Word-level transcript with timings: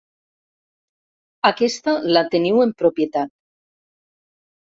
Aquesta 1.49 1.93
la 2.17 2.25
teniu 2.35 2.61
en 2.65 2.73
propietat. 2.79 3.33